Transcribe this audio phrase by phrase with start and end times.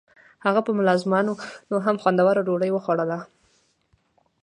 [0.45, 1.33] هغه به په ملازمانو
[1.85, 3.19] هم خوندوره ډوډۍ خوړوله.